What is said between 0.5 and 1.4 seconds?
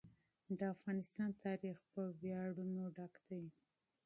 د افغانستان